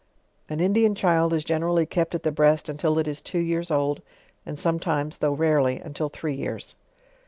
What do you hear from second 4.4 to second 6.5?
and sometimes, though rarely, until three